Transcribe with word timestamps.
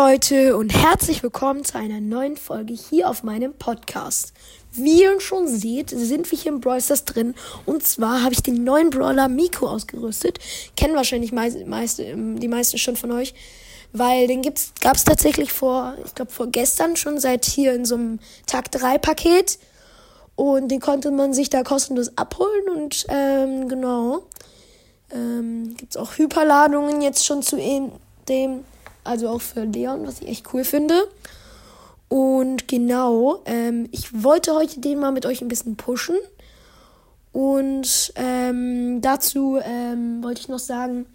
Leute 0.00 0.56
und 0.56 0.70
herzlich 0.70 1.24
willkommen 1.24 1.64
zu 1.64 1.76
einer 1.76 2.00
neuen 2.00 2.36
Folge 2.36 2.72
hier 2.72 3.10
auf 3.10 3.24
meinem 3.24 3.52
Podcast. 3.52 4.32
Wie 4.70 5.02
ihr 5.02 5.20
schon 5.20 5.48
seht, 5.48 5.90
sind 5.90 6.30
wir 6.30 6.38
hier 6.38 6.52
im 6.52 6.60
Brawl 6.60 6.78
drin 7.04 7.34
und 7.66 7.84
zwar 7.84 8.22
habe 8.22 8.32
ich 8.32 8.40
den 8.40 8.62
neuen 8.62 8.90
Brawler 8.90 9.26
Miko 9.26 9.66
ausgerüstet. 9.66 10.38
Kennen 10.76 10.94
wahrscheinlich 10.94 11.32
meist, 11.32 11.66
meist, 11.66 11.98
ähm, 11.98 12.38
die 12.38 12.46
meisten 12.46 12.78
schon 12.78 12.94
von 12.94 13.10
euch, 13.10 13.34
weil 13.92 14.28
den 14.28 14.42
gab 14.42 14.94
es 14.94 15.02
tatsächlich 15.02 15.52
vor, 15.52 15.96
ich 16.06 16.14
glaube 16.14 16.30
vor 16.30 16.46
gestern 16.46 16.94
schon 16.94 17.18
seit 17.18 17.44
hier 17.44 17.74
in 17.74 17.84
so 17.84 17.96
einem 17.96 18.20
Tag 18.46 18.70
3 18.70 18.98
Paket 18.98 19.58
und 20.36 20.68
den 20.68 20.78
konnte 20.78 21.10
man 21.10 21.34
sich 21.34 21.50
da 21.50 21.64
kostenlos 21.64 22.16
abholen 22.16 22.68
und 22.76 23.04
ähm, 23.08 23.68
genau 23.68 24.22
ähm, 25.12 25.74
gibt 25.76 25.96
es 25.96 25.96
auch 25.96 26.16
Hyperladungen 26.18 27.02
jetzt 27.02 27.26
schon 27.26 27.42
zu 27.42 27.56
dem 28.28 28.64
also 29.08 29.28
auch 29.28 29.40
für 29.40 29.64
Leon, 29.64 30.06
was 30.06 30.20
ich 30.20 30.28
echt 30.28 30.52
cool 30.52 30.64
finde. 30.64 30.94
Und 32.08 32.68
genau, 32.68 33.42
ähm, 33.44 33.88
ich 33.90 34.22
wollte 34.22 34.54
heute 34.54 34.80
den 34.80 34.98
mal 34.98 35.12
mit 35.12 35.26
euch 35.26 35.42
ein 35.42 35.48
bisschen 35.48 35.76
pushen. 35.76 36.16
Und 37.32 38.12
ähm, 38.16 39.00
dazu 39.00 39.58
ähm, 39.62 40.22
wollte 40.22 40.40
ich 40.40 40.48
noch 40.48 40.58
sagen, 40.58 41.06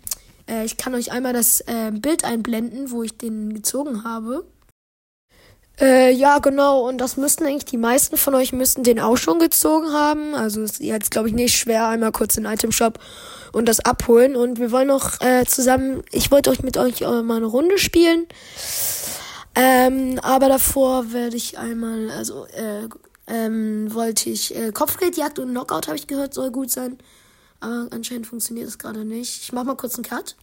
äh, 0.48 0.66
ich 0.66 0.78
kann 0.78 0.94
euch 0.94 1.12
einmal 1.12 1.34
das 1.34 1.62
äh, 1.62 1.92
Bild 1.92 2.24
einblenden, 2.24 2.92
wo 2.92 3.04
ich 3.04 3.18
den 3.18 3.54
gezogen 3.54 4.04
habe. 4.04 4.46
Äh, 5.80 6.12
ja, 6.12 6.40
genau. 6.40 6.88
Und 6.88 7.00
das 7.00 7.18
müssten 7.18 7.46
eigentlich 7.46 7.66
die 7.66 7.78
meisten 7.78 8.18
von 8.18 8.36
euch 8.36 8.54
müssten 8.54 8.84
den 8.84 9.00
auch 9.00 9.18
schon 9.18 9.40
gezogen 9.40 9.92
haben. 9.92 10.36
Also 10.36 10.62
ist 10.62 10.80
jetzt, 10.80 11.12
glaube 11.12 11.30
ich, 11.30 11.34
nicht 11.34 11.58
schwer. 11.58 11.88
Einmal 11.88 12.12
kurz 12.12 12.38
in 12.38 12.44
den 12.44 12.54
Item 12.54 12.72
Shop 12.72 13.00
und 13.52 13.68
das 13.68 13.80
abholen. 13.80 14.36
Und 14.36 14.60
wir 14.60 14.72
wollen 14.72 14.88
noch 14.88 15.20
äh, 15.22 15.46
zusammen, 15.46 16.04
ich 16.12 16.32
wollte 16.32 16.50
euch 16.52 16.62
mit 16.62 16.78
euch 16.78 17.02
äh, 17.02 17.22
mal 17.24 17.38
eine 17.38 17.46
Runde 17.46 17.78
spielen. 17.78 18.28
Ähm, 19.56 20.20
aber 20.22 20.50
davor 20.50 21.14
werde 21.14 21.38
ich 21.38 21.58
einmal, 21.58 22.10
also, 22.12 22.46
äh, 22.48 22.88
ähm, 23.28 23.94
wollte 23.94 24.30
ich, 24.30 24.56
äh, 24.56 24.72
Kopfgeldjagd 24.72 25.40
und 25.40 25.50
Knockout 25.52 25.88
habe 25.88 25.96
ich 25.96 26.08
gehört, 26.08 26.34
soll 26.34 26.52
gut 26.52 26.72
sein. 26.72 26.98
Aber 27.60 27.88
anscheinend 27.92 28.28
funktioniert 28.28 28.68
das 28.68 28.78
gerade 28.78 29.06
nicht. 29.06 29.44
Ich 29.44 29.54
mach 29.54 29.64
mal 29.64 29.76
kurz 29.76 29.96
einen 29.96 30.04
Cut. 30.04 30.36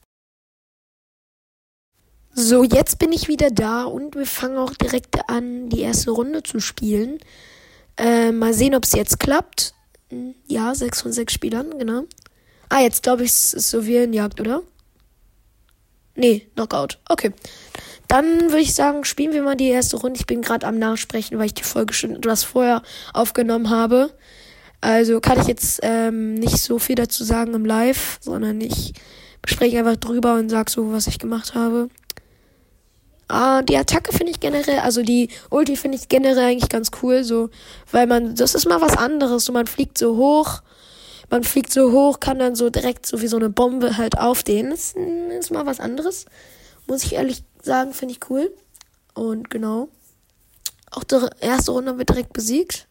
So, 2.42 2.64
jetzt 2.64 2.98
bin 2.98 3.12
ich 3.12 3.28
wieder 3.28 3.50
da 3.50 3.84
und 3.84 4.14
wir 4.14 4.24
fangen 4.24 4.56
auch 4.56 4.72
direkt 4.72 5.28
an, 5.28 5.68
die 5.68 5.82
erste 5.82 6.10
Runde 6.10 6.42
zu 6.42 6.58
spielen. 6.58 7.18
Äh, 7.98 8.32
mal 8.32 8.54
sehen, 8.54 8.74
ob 8.74 8.84
es 8.84 8.92
jetzt 8.92 9.20
klappt. 9.20 9.74
Hm, 10.08 10.34
ja, 10.46 10.74
sechs 10.74 11.02
von 11.02 11.12
sechs 11.12 11.34
Spielern, 11.34 11.78
genau. 11.78 12.04
Ah, 12.70 12.80
jetzt 12.80 13.02
glaube 13.02 13.24
ich, 13.24 13.30
es 13.30 13.52
ist 13.52 13.68
so 13.68 13.84
wie 13.84 13.96
in 13.96 14.14
Jagd, 14.14 14.40
oder? 14.40 14.62
Nee, 16.14 16.48
Knockout. 16.54 16.98
Okay. 17.10 17.34
Dann 18.08 18.24
würde 18.24 18.62
ich 18.62 18.74
sagen, 18.74 19.04
spielen 19.04 19.34
wir 19.34 19.42
mal 19.42 19.54
die 19.54 19.68
erste 19.68 19.98
Runde. 19.98 20.18
Ich 20.18 20.26
bin 20.26 20.40
gerade 20.40 20.66
am 20.66 20.78
Nachsprechen, 20.78 21.38
weil 21.38 21.46
ich 21.46 21.54
die 21.54 21.62
Folge 21.62 21.92
schon 21.92 22.16
etwas 22.16 22.42
vorher 22.42 22.80
aufgenommen 23.12 23.68
habe. 23.68 24.14
Also 24.80 25.20
kann 25.20 25.42
ich 25.42 25.46
jetzt 25.46 25.80
ähm, 25.82 26.32
nicht 26.36 26.56
so 26.56 26.78
viel 26.78 26.94
dazu 26.94 27.22
sagen 27.22 27.52
im 27.52 27.66
Live, 27.66 28.16
sondern 28.22 28.62
ich 28.62 28.94
spreche 29.46 29.78
einfach 29.78 29.96
drüber 29.96 30.36
und 30.36 30.48
sag 30.48 30.70
so, 30.70 30.90
was 30.90 31.06
ich 31.06 31.18
gemacht 31.18 31.54
habe. 31.54 31.90
Ah, 33.30 33.62
die 33.62 33.76
Attacke 33.76 34.12
finde 34.12 34.32
ich 34.32 34.40
generell, 34.40 34.80
also 34.80 35.02
die 35.02 35.28
Ulti 35.50 35.76
finde 35.76 35.96
ich 35.96 36.08
generell 36.08 36.50
eigentlich 36.50 36.68
ganz 36.68 36.90
cool, 37.00 37.22
so, 37.22 37.48
weil 37.92 38.08
man, 38.08 38.34
das 38.34 38.56
ist 38.56 38.66
mal 38.66 38.80
was 38.80 38.96
anderes, 38.96 39.44
so 39.44 39.52
man 39.52 39.68
fliegt 39.68 39.98
so 39.98 40.16
hoch, 40.16 40.62
man 41.30 41.44
fliegt 41.44 41.72
so 41.72 41.92
hoch, 41.92 42.18
kann 42.18 42.40
dann 42.40 42.56
so 42.56 42.70
direkt 42.70 43.06
so 43.06 43.22
wie 43.22 43.28
so 43.28 43.36
eine 43.36 43.48
Bombe 43.48 43.96
halt 43.96 44.18
aufdehnen. 44.18 44.72
Das 44.72 44.94
ist 45.38 45.52
mal 45.52 45.64
was 45.64 45.78
anderes, 45.78 46.26
muss 46.88 47.04
ich 47.04 47.12
ehrlich 47.12 47.44
sagen, 47.62 47.92
finde 47.92 48.14
ich 48.14 48.30
cool. 48.30 48.52
Und 49.14 49.48
genau, 49.48 49.88
auch 50.90 51.04
die 51.04 51.16
erste 51.40 51.70
Runde 51.70 51.98
wird 51.98 52.08
direkt 52.08 52.32
besiegt. 52.32 52.88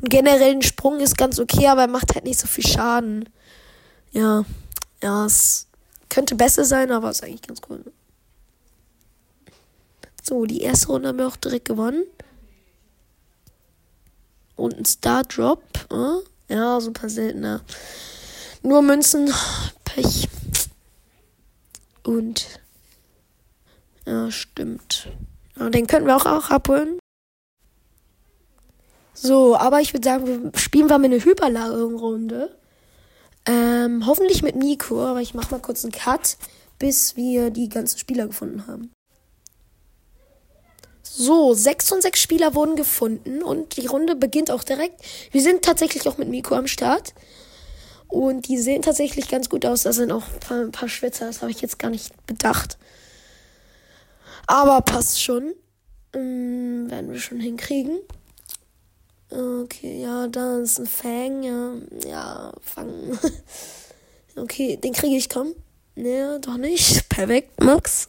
Und 0.00 0.08
generell 0.08 0.52
ein 0.52 0.62
Sprung 0.62 1.00
ist 1.00 1.18
ganz 1.18 1.38
okay, 1.38 1.66
aber 1.66 1.82
er 1.82 1.88
macht 1.88 2.14
halt 2.14 2.24
nicht 2.24 2.40
so 2.40 2.46
viel 2.46 2.66
Schaden. 2.66 3.28
Ja, 4.12 4.46
ja, 5.02 5.26
es 5.26 5.66
könnte 6.08 6.34
besser 6.34 6.64
sein, 6.64 6.90
aber 6.92 7.10
ist 7.10 7.22
eigentlich 7.22 7.42
ganz 7.42 7.60
cool. 7.68 7.91
So, 10.22 10.46
die 10.46 10.60
erste 10.60 10.86
Runde 10.86 11.08
haben 11.08 11.18
wir 11.18 11.26
auch 11.26 11.36
direkt 11.36 11.66
gewonnen. 11.66 12.04
Und 14.54 14.78
ein 14.78 14.84
Star 14.84 15.24
Drop. 15.24 15.62
Äh? 15.90 16.54
Ja, 16.54 16.80
super 16.80 17.08
seltener. 17.08 17.62
Nur 18.62 18.82
Münzen. 18.82 19.32
Pech. 19.84 20.28
Und. 22.04 22.60
Ja, 24.06 24.30
stimmt. 24.30 25.08
Ja, 25.58 25.70
den 25.70 25.88
könnten 25.88 26.06
wir 26.06 26.16
auch, 26.16 26.26
auch 26.26 26.50
abholen. 26.50 26.98
So, 29.12 29.56
aber 29.56 29.80
ich 29.80 29.92
würde 29.92 30.04
sagen, 30.04 30.26
wir 30.26 30.60
spielen 30.60 30.88
wir 30.88 30.98
mal 30.98 31.04
eine 31.04 31.24
Hyperlagerung-Runde. 31.24 32.56
Ähm, 33.46 34.06
hoffentlich 34.06 34.42
mit 34.42 34.54
Nico, 34.54 35.04
aber 35.04 35.20
ich 35.20 35.34
mache 35.34 35.50
mal 35.50 35.60
kurz 35.60 35.84
einen 35.84 35.92
Cut, 35.92 36.36
bis 36.78 37.16
wir 37.16 37.50
die 37.50 37.68
ganzen 37.68 37.98
Spieler 37.98 38.26
gefunden 38.28 38.66
haben. 38.68 38.92
So, 41.14 41.52
sechs 41.52 41.90
von 41.90 42.00
sechs 42.00 42.20
Spieler 42.22 42.54
wurden 42.54 42.74
gefunden 42.74 43.42
und 43.42 43.76
die 43.76 43.86
Runde 43.86 44.16
beginnt 44.16 44.50
auch 44.50 44.64
direkt. 44.64 44.98
Wir 45.30 45.42
sind 45.42 45.62
tatsächlich 45.62 46.08
auch 46.08 46.16
mit 46.16 46.28
Miko 46.28 46.54
am 46.54 46.66
Start. 46.66 47.12
Und 48.08 48.48
die 48.48 48.56
sehen 48.56 48.80
tatsächlich 48.80 49.28
ganz 49.28 49.50
gut 49.50 49.66
aus. 49.66 49.82
Da 49.82 49.92
sind 49.92 50.10
auch 50.10 50.26
ein 50.32 50.40
paar, 50.40 50.60
ein 50.60 50.72
paar 50.72 50.88
Schwitzer, 50.88 51.26
das 51.26 51.42
habe 51.42 51.50
ich 51.50 51.60
jetzt 51.60 51.78
gar 51.78 51.90
nicht 51.90 52.14
bedacht. 52.26 52.78
Aber 54.46 54.80
passt 54.80 55.22
schon. 55.22 55.52
Ähm, 56.14 56.90
werden 56.90 57.12
wir 57.12 57.20
schon 57.20 57.40
hinkriegen. 57.40 57.98
Okay, 59.30 60.00
ja, 60.00 60.28
da 60.28 60.60
ist 60.60 60.78
ein 60.78 60.86
Fang, 60.86 61.42
ja. 61.42 61.74
Ja, 62.06 62.52
fangen. 62.62 63.18
okay, 64.36 64.78
den 64.78 64.94
kriege 64.94 65.16
ich, 65.16 65.28
komm. 65.28 65.54
Nee, 65.94 66.38
doch 66.40 66.56
nicht. 66.56 67.06
Perfekt, 67.10 67.62
Max. 67.62 68.08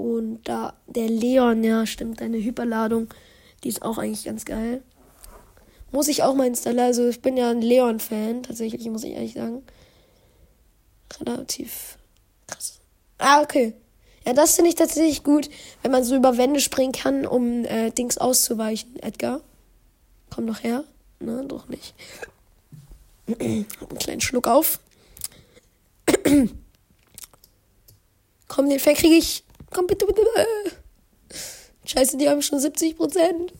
Und 0.00 0.44
da 0.44 0.72
der 0.86 1.10
Leon, 1.10 1.62
ja, 1.62 1.84
stimmt, 1.84 2.22
deine 2.22 2.38
Hyperladung, 2.38 3.08
die 3.62 3.68
ist 3.68 3.82
auch 3.82 3.98
eigentlich 3.98 4.24
ganz 4.24 4.46
geil. 4.46 4.82
Muss 5.92 6.08
ich 6.08 6.22
auch 6.22 6.34
mal 6.34 6.46
installieren. 6.46 6.86
Also 6.86 7.06
ich 7.08 7.20
bin 7.20 7.36
ja 7.36 7.50
ein 7.50 7.60
Leon-Fan, 7.60 8.44
tatsächlich, 8.44 8.88
muss 8.88 9.04
ich 9.04 9.12
ehrlich 9.12 9.34
sagen. 9.34 9.62
Relativ 11.20 11.98
krass. 12.46 12.80
Ah, 13.18 13.42
okay. 13.42 13.74
Ja, 14.24 14.32
das 14.32 14.54
finde 14.54 14.70
ich 14.70 14.76
tatsächlich 14.76 15.22
gut, 15.22 15.50
wenn 15.82 15.90
man 15.90 16.02
so 16.02 16.16
über 16.16 16.38
Wände 16.38 16.60
springen 16.60 16.92
kann, 16.92 17.26
um 17.26 17.66
äh, 17.66 17.90
Dings 17.90 18.16
auszuweichen. 18.16 18.98
Edgar, 19.00 19.42
komm 20.30 20.46
doch 20.46 20.62
her. 20.62 20.84
Ne, 21.18 21.44
doch 21.46 21.68
nicht. 21.68 21.94
einen 23.38 23.66
kleinen 23.98 24.22
Schluck 24.22 24.48
auf. 24.48 24.80
komm, 28.48 28.70
den 28.70 28.80
Fan 28.80 28.94
kriege 28.94 29.16
ich. 29.16 29.44
Komm 29.70 29.86
bitte, 29.86 30.06
bitte. 30.06 30.22
Scheiße, 31.84 32.18
die 32.18 32.28
haben 32.28 32.42
schon 32.42 32.60
70 32.60 32.96
Prozent. 32.96 33.52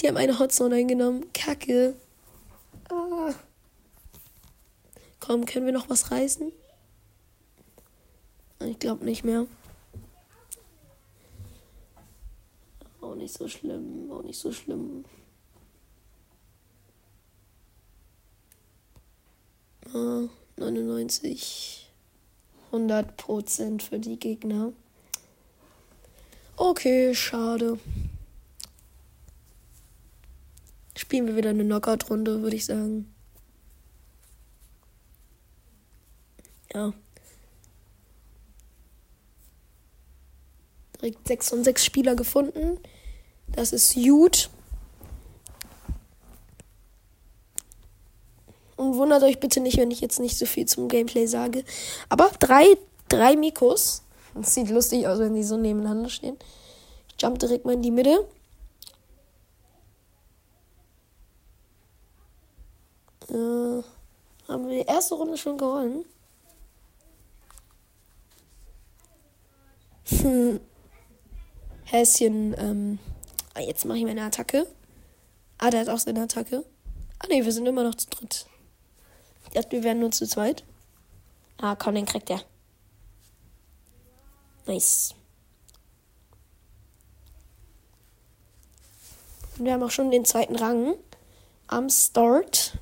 Die 0.00 0.08
haben 0.08 0.16
eine 0.16 0.38
Hotzone 0.38 0.76
eingenommen. 0.76 1.32
Kacke. 1.32 1.94
Ah. 2.90 3.34
Komm, 5.20 5.44
können 5.46 5.66
wir 5.66 5.72
noch 5.72 5.88
was 5.88 6.10
reißen? 6.10 6.52
Ich 8.60 8.78
glaube 8.78 9.04
nicht 9.04 9.24
mehr. 9.24 9.46
Auch 13.00 13.14
nicht 13.14 13.32
so 13.32 13.48
schlimm, 13.48 14.10
auch 14.12 14.22
nicht 14.22 14.38
so 14.38 14.52
schlimm. 14.52 15.04
Ah, 19.94 20.28
99. 20.56 21.79
100% 22.72 23.82
für 23.82 23.98
die 23.98 24.18
Gegner. 24.18 24.72
Okay, 26.56 27.14
schade. 27.14 27.78
Spielen 30.96 31.26
wir 31.26 31.36
wieder 31.36 31.50
eine 31.50 31.64
Knockout-Runde, 31.64 32.42
würde 32.42 32.56
ich 32.56 32.66
sagen. 32.66 33.12
Ja. 36.74 36.92
Direkt 40.96 41.26
6 41.26 41.52
und 41.52 41.64
6 41.64 41.84
Spieler 41.84 42.14
gefunden. 42.14 42.78
Das 43.48 43.72
ist 43.72 43.94
gut. 43.94 44.50
Und 48.90 48.96
wundert 48.96 49.22
euch 49.22 49.38
bitte 49.38 49.60
nicht, 49.60 49.78
wenn 49.78 49.92
ich 49.92 50.00
jetzt 50.00 50.18
nicht 50.18 50.36
so 50.36 50.46
viel 50.46 50.66
zum 50.66 50.88
Gameplay 50.88 51.26
sage. 51.26 51.62
Aber 52.08 52.28
drei, 52.40 52.76
drei 53.08 53.36
Mikos. 53.36 54.02
Das 54.34 54.54
sieht 54.54 54.68
lustig 54.68 55.06
aus, 55.06 55.20
wenn 55.20 55.32
die 55.32 55.44
so 55.44 55.56
nebeneinander 55.56 56.08
stehen. 56.08 56.36
Ich 57.08 57.22
jump 57.22 57.38
direkt 57.38 57.64
mal 57.64 57.74
in 57.74 57.82
die 57.82 57.92
Mitte. 57.92 58.26
Äh, 63.28 63.82
haben 64.48 64.68
wir 64.68 64.82
die 64.82 64.90
erste 64.90 65.14
Runde 65.14 65.36
schon 65.36 65.56
gewonnen? 65.56 66.04
Hm. 70.20 70.58
Häschen, 71.84 72.56
ähm. 72.58 72.98
Ah, 73.54 73.60
jetzt 73.60 73.84
mache 73.84 73.98
ich 73.98 74.04
meine 74.04 74.22
Attacke. 74.22 74.66
Ah, 75.58 75.70
der 75.70 75.82
hat 75.82 75.88
auch 75.88 75.98
seine 76.00 76.22
Attacke. 76.22 76.64
Ah, 77.20 77.28
ne, 77.28 77.44
wir 77.44 77.52
sind 77.52 77.66
immer 77.66 77.84
noch 77.84 77.94
zu 77.94 78.10
dritt. 78.10 78.49
Ich 79.52 79.70
wir 79.70 79.82
wären 79.82 80.00
nur 80.00 80.10
zu 80.10 80.26
zweit. 80.26 80.64
Ah, 81.58 81.76
komm, 81.76 81.94
den 81.94 82.06
kriegt 82.06 82.30
er. 82.30 82.42
Nice. 84.66 85.14
Und 89.58 89.64
wir 89.64 89.72
haben 89.72 89.82
auch 89.82 89.90
schon 89.90 90.10
den 90.10 90.24
zweiten 90.24 90.56
Rang 90.56 90.94
am 91.66 91.90
Start. 91.90 92.78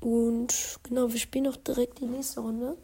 Und 0.00 0.78
genau, 0.84 1.12
wir 1.12 1.18
spielen 1.18 1.48
auch 1.48 1.56
direkt 1.56 2.00
die 2.00 2.06
nächste 2.06 2.40
Runde. 2.40 2.76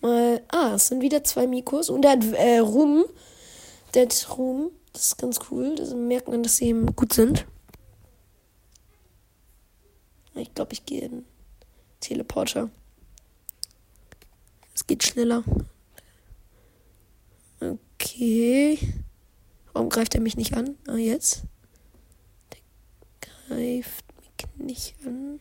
Mal, 0.00 0.42
ah, 0.72 0.74
es 0.74 0.88
sind 0.88 1.02
wieder 1.02 1.24
zwei 1.24 1.46
Mikos 1.46 1.90
und 1.90 2.02
der 2.02 2.12
hat 2.12 2.24
äh, 2.34 2.58
Ruhm. 2.58 3.04
Der 3.94 4.04
hat 4.04 4.28
Ruhm. 4.36 4.70
Das 4.92 5.08
ist 5.08 5.18
ganz 5.18 5.38
cool. 5.50 5.74
Das 5.74 5.94
merkt 5.94 6.28
man, 6.28 6.42
dass 6.42 6.56
sie 6.56 6.66
eben 6.68 6.94
gut 6.94 7.12
sind. 7.12 7.46
Ich 10.34 10.54
glaube, 10.54 10.72
ich 10.72 10.84
gehe 10.86 11.02
in 11.02 11.24
Teleporter. 12.00 12.70
Es 14.74 14.86
geht 14.86 15.02
schneller. 15.02 15.42
Okay. 17.60 18.78
Warum 19.72 19.88
greift 19.88 20.14
er 20.14 20.20
mich 20.20 20.36
nicht 20.36 20.54
an? 20.54 20.76
Ah, 20.86 20.96
jetzt. 20.96 21.42
Der 22.52 23.28
greift 23.48 24.04
mich 24.56 24.66
nicht 24.66 24.94
an. 25.04 25.40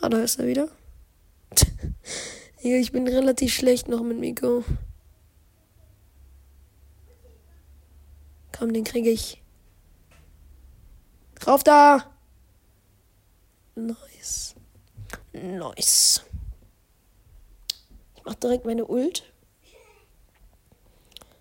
Ah, 0.00 0.08
da 0.08 0.22
ist 0.22 0.38
er 0.38 0.46
wieder. 0.46 0.68
ja, 2.60 2.76
ich 2.76 2.92
bin 2.92 3.06
relativ 3.06 3.54
schlecht 3.54 3.88
noch 3.88 4.02
mit 4.02 4.18
Miko. 4.18 4.64
Komm, 8.56 8.72
den 8.72 8.84
kriege 8.84 9.10
ich. 9.10 9.40
Drauf 11.36 11.62
da! 11.62 12.12
Nice. 13.76 14.56
Nice. 15.32 16.24
Ich 18.16 18.24
mach 18.24 18.34
direkt 18.34 18.64
meine 18.64 18.86
Ult. 18.86 19.22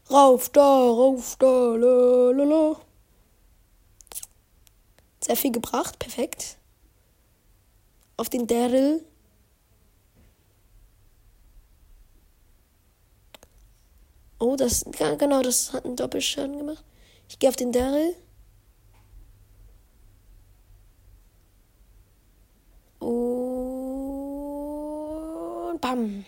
Rauf 0.09 0.49
da, 0.49 0.61
rauf 0.61 1.35
da, 1.37 1.75
la, 1.75 2.31
la, 2.31 2.43
la. 2.43 2.81
Sehr 5.19 5.35
viel 5.35 5.51
gebracht, 5.51 5.99
perfekt. 5.99 6.57
Auf 8.15 8.29
den 8.29 8.47
Daryl. 8.47 9.03
Oh, 14.39 14.55
das, 14.55 14.85
genau, 15.17 15.41
das 15.41 15.73
hat 15.73 15.85
einen 15.85 15.95
Doppelschaden 15.95 16.57
gemacht. 16.57 16.83
Ich 17.27 17.39
gehe 17.39 17.49
auf 17.49 17.55
den 17.55 17.71
Daryl. 17.71 18.15
Und 22.99 23.81
bam. 25.81 26.25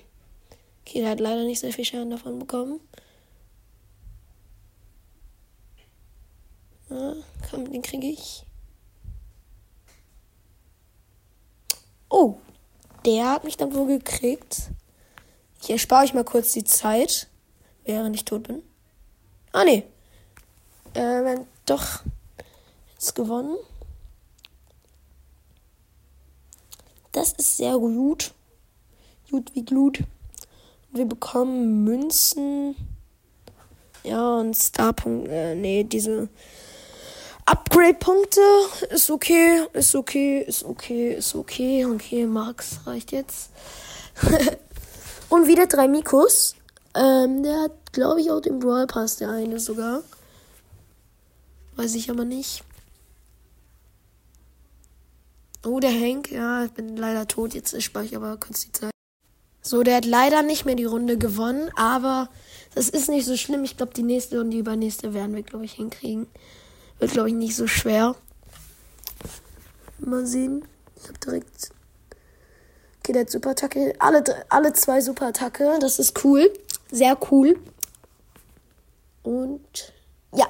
Okay, 0.82 1.02
der 1.02 1.12
hat 1.12 1.20
leider 1.20 1.44
nicht 1.44 1.60
sehr 1.60 1.74
viel 1.74 1.86
Schaden 1.86 2.10
davon 2.10 2.40
bekommen. 2.40 2.80
Ja, 6.90 7.14
komm, 7.50 7.72
den 7.72 7.84
kriege 7.84 8.08
ich. 8.08 8.44
Oh, 12.10 12.38
der 13.06 13.30
hat 13.30 13.44
mich 13.44 13.56
dann 13.58 13.74
wohl 13.76 13.86
gekriegt. 13.86 14.72
Ich 15.62 15.70
erspare 15.70 16.06
euch 16.06 16.14
mal 16.16 16.24
kurz 16.24 16.54
die 16.54 16.64
Zeit, 16.64 17.30
während 17.86 18.16
ich 18.16 18.26
tot 18.26 18.44
bin. 18.44 18.64
Ah, 19.52 19.64
nee. 19.64 19.84
Äh, 20.94 21.02
haben 21.02 21.48
doch 21.66 22.02
jetzt 22.94 23.16
gewonnen. 23.16 23.58
Das 27.12 27.34
ist 27.34 27.58
sehr 27.58 27.78
gut. 27.78 28.34
Gut 29.31 29.54
wie 29.54 29.66
Glut. 29.66 30.04
Wir 30.92 31.06
bekommen 31.06 31.84
Münzen. 31.84 32.76
Ja, 34.04 34.40
und 34.40 34.56
Starpunkt. 34.56 35.28
Äh, 35.28 35.56
nee, 35.56 35.84
diese 35.84 36.30
Upgrade-Punkte 37.46 38.42
ist 38.90 39.10
okay, 39.10 39.66
ist 39.74 39.96
okay, 39.96 40.40
ist 40.42 40.64
okay, 40.64 41.14
ist 41.14 41.36
okay. 41.36 41.86
Okay, 41.86 42.25
Max 42.25 42.80
reicht 42.86 43.12
jetzt. 43.12 43.50
und 45.30 45.48
wieder 45.48 45.68
drei 45.68 45.88
Mikos. 45.88 46.56
Ähm, 46.95 47.44
der 47.44 47.62
hat, 47.62 47.94
glaube 47.94 48.21
ich, 48.21 48.31
auch 48.31 48.41
den 48.41 48.59
Brawl 48.59 48.88
Pass, 48.88 49.18
der 49.18 49.30
eine 49.30 49.59
sogar. 49.59 50.03
Weiß 51.75 51.95
ich 51.95 52.09
aber 52.09 52.25
nicht. 52.25 52.63
Oh, 55.65 55.80
der 55.80 55.91
Hank, 55.91 56.31
ja, 56.31 56.65
ich 56.65 56.71
bin 56.71 56.95
leider 56.95 57.27
tot. 57.27 57.53
Jetzt 57.53 57.81
spare 57.83 58.06
ich 58.06 58.15
aber 58.15 58.38
kurz 58.38 58.62
die 58.62 58.71
Zeit. 58.71 58.91
So, 59.62 59.83
der 59.83 59.97
hat 59.97 60.06
leider 60.06 60.41
nicht 60.41 60.65
mehr 60.65 60.75
die 60.75 60.86
Runde 60.86 61.18
gewonnen, 61.18 61.69
aber 61.75 62.30
das 62.75 62.89
ist 62.89 63.09
nicht 63.09 63.25
so 63.25 63.36
schlimm. 63.36 63.63
Ich 63.63 63.77
glaube, 63.77 63.94
die 63.94 64.03
nächste 64.03 64.39
und 64.39 64.51
die 64.51 64.59
übernächste 64.59 65.13
werden 65.13 65.36
wir, 65.36 65.44
glaube 65.44 65.65
ich, 65.65 65.74
hinkriegen. 65.74 66.27
Wird, 67.00 67.12
glaube 67.12 67.30
ich, 67.30 67.36
nicht 67.36 67.56
so 67.56 67.68
schwer. 67.68 68.15
Mal 70.00 70.25
sehen. 70.25 70.65
Ich 70.95 71.07
habe 71.07 71.19
direkt. 71.19 71.71
Okay, 73.00 73.13
der 73.13 73.21
hat 73.21 73.30
Superattacke. 73.30 73.94
Alle, 74.00 74.24
alle 74.50 74.74
zwei 74.74 75.01
Superattacke. 75.01 75.77
Das 75.80 76.00
ist 76.00 76.24
cool. 76.24 76.51
Sehr 76.91 77.18
cool. 77.31 77.59
Und 79.24 79.94
ja, 80.33 80.47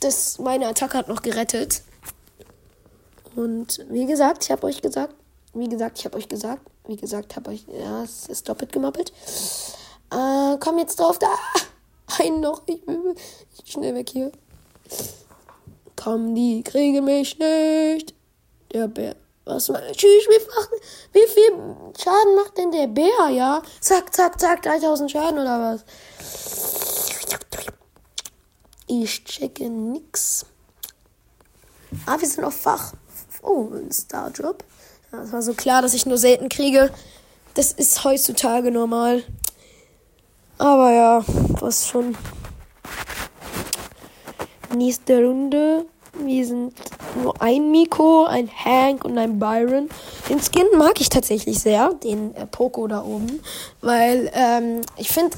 das, 0.00 0.38
meine 0.38 0.66
Attacke 0.66 0.98
hat 0.98 1.08
noch 1.08 1.22
gerettet. 1.22 1.82
Und 3.34 3.84
wie 3.90 4.06
gesagt, 4.06 4.44
ich 4.44 4.50
habe 4.50 4.66
euch 4.66 4.82
gesagt, 4.82 5.14
wie 5.54 5.68
gesagt, 5.68 5.98
ich 5.98 6.04
habe 6.04 6.16
euch 6.16 6.28
gesagt, 6.28 6.62
wie 6.86 6.96
gesagt, 6.96 7.36
habe 7.36 7.50
euch, 7.50 7.64
ja, 7.68 8.02
es 8.02 8.26
ist 8.26 8.48
doppelt 8.48 8.72
gemoppelt. 8.72 9.12
Äh, 10.10 10.56
komm 10.60 10.78
jetzt 10.78 10.98
drauf, 10.98 11.18
da! 11.18 11.28
Ein 12.18 12.40
noch, 12.40 12.62
ich 12.66 12.84
bin 12.84 13.14
schnell 13.64 13.94
weg 13.94 14.08
hier. 14.10 14.32
Komm, 15.96 16.34
die 16.34 16.62
kriegen 16.62 17.04
mich 17.04 17.38
nicht. 17.38 18.14
Der 18.72 18.86
Bär. 18.88 19.16
Was 19.46 19.66
tschüss, 19.66 20.26
wie, 20.28 20.40
wie 21.12 21.26
viel 21.28 21.52
Schaden 21.96 22.34
macht 22.34 22.58
denn 22.58 22.72
der 22.72 22.88
Bär, 22.88 23.28
ja? 23.30 23.62
Zack, 23.80 24.12
zack, 24.12 24.40
zack, 24.40 24.62
3000 24.62 25.08
Schaden 25.08 25.38
oder 25.38 25.60
was? 25.60 25.84
Ich 28.88 29.24
checke 29.24 29.70
nix. 29.70 30.46
Ah, 32.06 32.18
wir 32.18 32.26
sind 32.26 32.42
auf 32.42 32.56
Fach. 32.56 32.94
Oh, 33.40 33.68
ein 33.72 33.92
Starjob. 33.92 34.64
Das 35.12 35.30
war 35.30 35.42
so 35.42 35.54
klar, 35.54 35.80
dass 35.80 35.94
ich 35.94 36.06
nur 36.06 36.18
selten 36.18 36.48
kriege. 36.48 36.92
Das 37.54 37.70
ist 37.70 38.02
heutzutage 38.02 38.72
normal. 38.72 39.22
Aber 40.58 40.92
ja, 40.92 41.24
was 41.60 41.86
schon. 41.86 42.18
Nächste 44.74 45.24
Runde. 45.24 45.86
Wir 46.18 46.46
sind 46.46 46.74
nur 47.22 47.40
ein 47.40 47.70
Miko, 47.70 48.24
ein 48.24 48.50
Hank 48.64 49.04
und 49.04 49.18
ein 49.18 49.38
Byron. 49.38 49.88
Den 50.28 50.40
Skin 50.40 50.66
mag 50.76 51.00
ich 51.00 51.08
tatsächlich 51.08 51.58
sehr, 51.58 51.92
den 51.94 52.34
äh, 52.34 52.46
Poco 52.46 52.86
da 52.86 53.02
oben. 53.02 53.40
Weil 53.80 54.30
ähm, 54.34 54.82
ich 54.96 55.08
finde, 55.08 55.36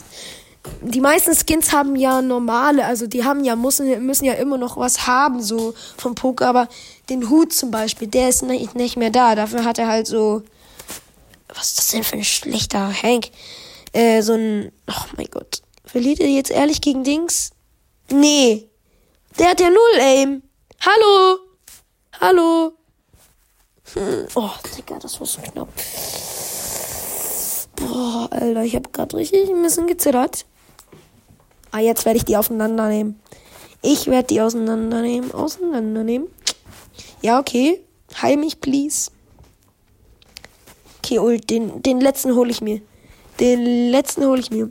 die 0.83 1.01
meisten 1.01 1.35
Skins 1.35 1.73
haben 1.73 1.97
ja 1.97 2.23
normale, 2.23 2.85
also 2.85 3.07
die 3.07 3.25
haben 3.25 3.45
ja, 3.45 3.57
müssen, 3.57 4.05
müssen 4.05 4.25
ja 4.25 4.35
immer 4.35 4.59
noch 4.59 4.77
was 4.77 5.07
haben, 5.07 5.43
so 5.43 5.75
vom 5.97 6.15
Poker, 6.15 6.49
aber 6.49 6.69
den 7.09 7.31
Hut 7.31 7.53
zum 7.53 7.71
Beispiel, 7.71 8.09
der 8.09 8.29
ist 8.29 8.43
nicht, 8.43 8.75
nicht 8.75 8.97
mehr 8.97 9.11
da. 9.11 9.35
Dafür 9.35 9.65
hat 9.65 9.79
er 9.79 9.89
halt 9.89 10.07
so, 10.07 10.43
was 11.55 11.71
ist 11.71 11.79
das 11.79 11.89
denn 11.89 12.05
für 12.05 12.17
ein 12.17 12.25
schlechter 12.25 12.93
Hank? 13.03 13.31
Äh, 13.93 14.23
so 14.23 14.35
ein, 14.35 14.73
oh 14.89 15.05
mein 15.17 15.29
Gott. 15.31 15.63
Verliert 15.85 16.21
er 16.21 16.29
jetzt 16.29 16.51
ehrlich 16.51 16.81
gegen 16.81 17.05
Dings? 17.05 17.51
Nee. 18.11 18.69
Der 19.39 19.51
hat 19.51 19.61
ja 19.61 19.71
null 19.71 20.01
Aim. 20.01 20.43
Hallo. 20.81 21.48
Hallo. 22.21 22.73
Hm. 23.95 24.27
Oh, 24.35 24.51
Digga, 24.77 24.99
das 24.99 25.21
war 25.21 25.27
so 25.27 25.41
knapp. 25.41 25.69
Boah, 27.77 28.29
Alter, 28.33 28.65
ich 28.65 28.75
habe 28.75 28.91
gerade 28.91 29.17
richtig 29.17 29.49
ein 29.49 29.63
bisschen 29.63 29.87
gezittert. 29.87 30.45
Ah, 31.71 31.79
jetzt 31.79 32.05
werde 32.05 32.17
ich 32.17 32.25
die 32.25 32.37
auseinandernehmen. 32.37 33.21
Ich 33.83 34.09
werde 34.09 34.27
die 34.27 34.41
auseinandernehmen. 34.41 35.33
Auseinandernehmen. 35.33 36.27
Ja, 37.23 37.39
okay. 37.39 37.85
Heil 38.21 38.37
mich, 38.37 38.61
please. 38.61 39.13
Okay, 40.99 41.21
Ult, 41.21 41.49
den, 41.51 41.83
den 41.83 42.01
letzten 42.01 42.35
hole 42.35 42.51
ich 42.51 42.61
mir. 42.61 42.81
Den 43.39 43.91
letzten 43.93 44.27
hole 44.27 44.41
ich 44.41 44.51
mir. 44.51 44.71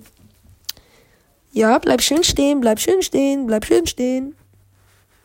Ja, 1.54 1.80
bleib 1.80 2.02
schön 2.02 2.26
stehen, 2.26 2.60
bleib 2.60 2.82
schön 2.82 3.02
stehen, 3.02 3.48
bleib 3.48 3.64
schön 3.64 3.88
stehen. 3.88 4.36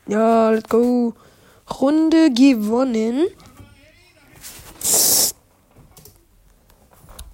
Ja, 0.07 0.51
let's 0.51 0.69
go. 0.69 1.15
Runde 1.81 2.31
gewonnen. 2.33 3.27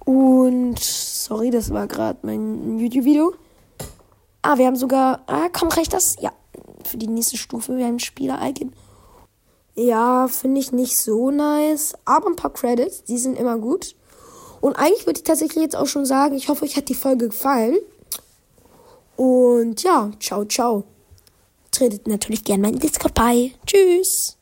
Und 0.05 0.79
sorry, 0.79 1.51
das 1.51 1.71
war 1.71 1.87
gerade 1.87 2.19
mein 2.23 2.79
YouTube-Video. 2.79 3.33
Ah, 4.41 4.57
wir 4.57 4.65
haben 4.65 4.75
sogar. 4.75 5.21
Ah, 5.27 5.49
komm, 5.51 5.69
reicht 5.69 5.93
das? 5.93 6.15
Ja, 6.19 6.31
für 6.83 6.97
die 6.97 7.07
nächste 7.07 7.37
Stufe. 7.37 7.77
Wir 7.77 7.85
haben 7.85 7.99
Spieler-Icon. 7.99 8.73
Ja, 9.75 10.27
finde 10.27 10.59
ich 10.59 10.71
nicht 10.71 10.97
so 10.97 11.29
nice. 11.31 11.93
Aber 12.05 12.27
ein 12.27 12.35
paar 12.35 12.53
Credits, 12.53 13.03
die 13.03 13.17
sind 13.17 13.37
immer 13.37 13.57
gut. 13.57 13.95
Und 14.61 14.75
eigentlich 14.75 15.05
würde 15.05 15.19
ich 15.19 15.23
tatsächlich 15.23 15.63
jetzt 15.63 15.75
auch 15.75 15.85
schon 15.85 16.05
sagen, 16.05 16.35
ich 16.35 16.49
hoffe, 16.49 16.65
euch 16.65 16.75
hat 16.75 16.89
die 16.89 16.95
Folge 16.95 17.29
gefallen. 17.29 17.77
Und 19.15 19.83
ja, 19.83 20.11
ciao, 20.19 20.45
ciao. 20.45 20.83
Tretet 21.79 22.07
natürlich 22.07 22.43
gerne 22.43 22.63
meinen 22.63 22.79
Discord 22.79 23.13
bei. 23.13 23.51
Tschüss. 23.65 24.38